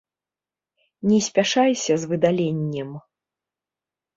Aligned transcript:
Не 1.09 1.19
спяшайся 1.27 1.93
з 2.05 2.09
выдаленнем. 2.15 2.89